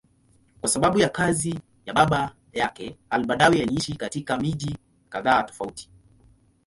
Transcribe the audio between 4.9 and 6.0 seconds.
kadhaa tofauti.